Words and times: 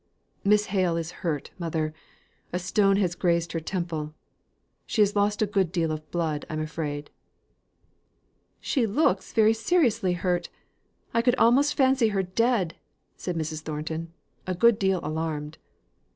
"Miss 0.43 0.65
Hale 0.73 0.97
is 0.97 1.11
hurt, 1.21 1.51
mother. 1.59 1.93
A 2.51 2.57
stone 2.57 2.97
has 2.97 3.13
grazed 3.13 3.51
her 3.51 3.59
temple. 3.59 4.15
She 4.87 5.03
has 5.03 5.15
lost 5.15 5.43
a 5.43 5.45
good 5.45 5.71
deal 5.71 5.91
of 5.91 6.09
blood, 6.09 6.43
I'm 6.49 6.59
afraid." 6.59 7.11
"She 8.59 8.87
looks 8.87 9.31
very 9.31 9.53
seriously 9.53 10.13
hurt, 10.13 10.49
I 11.13 11.21
could 11.21 11.35
almost 11.35 11.75
fancy 11.77 12.07
her 12.07 12.23
dead," 12.23 12.77
said 13.15 13.35
Mrs. 13.35 13.61
Thornton, 13.61 14.11
a 14.47 14.55
good 14.55 14.79
deal 14.79 15.01
alarmed. 15.03 15.59